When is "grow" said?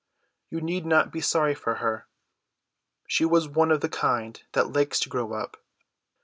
5.09-5.33